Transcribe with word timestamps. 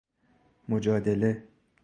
مجادله 0.69 1.45